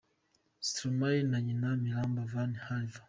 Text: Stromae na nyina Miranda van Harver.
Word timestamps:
Stromae 0.67 1.19
na 1.29 1.37
nyina 1.45 1.69
Miranda 1.83 2.21
van 2.33 2.53
Harver. 2.63 2.99